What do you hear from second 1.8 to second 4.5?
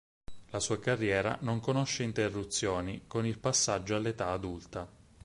interruzioni con il passaggio all'età